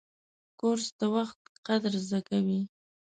کورس 0.59 0.87
د 0.99 1.01
وخت 1.15 1.39
قدر 1.67 1.93
زده 2.05 2.19
کوي. 2.29 2.61